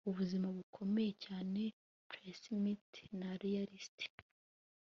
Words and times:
ubuzima 0.09 0.47
bukomeye 0.55 1.11
cyane 1.25 1.61
pessimist 2.09 2.95
na 3.19 3.29
realist 3.41 3.97